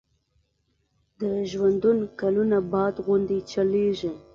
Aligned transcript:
د 1.19 1.21
ژوندون 1.51 1.97
کلونه 2.19 2.57
باد 2.71 2.95
غوندي 3.05 3.39
چلیږي 3.51 4.11